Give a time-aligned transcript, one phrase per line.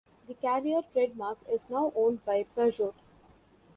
[0.27, 2.95] The Karrier trademark is now owned by Peugeot.